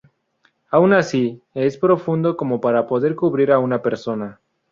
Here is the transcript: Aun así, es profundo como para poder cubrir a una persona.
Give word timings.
Aun 0.71 0.93
así, 0.93 1.43
es 1.53 1.77
profundo 1.77 2.35
como 2.35 2.59
para 2.59 2.87
poder 2.87 3.13
cubrir 3.13 3.51
a 3.51 3.59
una 3.59 3.83
persona. 3.83 4.39